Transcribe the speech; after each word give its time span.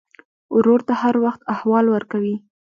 ورور 0.55 0.79
ته 0.87 0.93
هر 1.01 1.15
وخت 1.25 1.41
احوال 1.53 1.85
ورکوې. 1.89 2.35